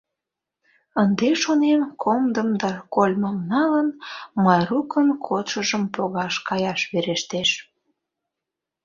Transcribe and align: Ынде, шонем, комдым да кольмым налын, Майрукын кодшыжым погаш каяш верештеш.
Ынде, 1.01 1.29
шонем, 1.43 1.81
комдым 2.03 2.49
да 2.61 2.71
кольмым 2.95 3.37
налын, 3.51 3.87
Майрукын 4.43 5.07
кодшыжым 5.25 5.83
погаш 5.93 6.35
каяш 6.47 6.81
верештеш. 6.91 7.49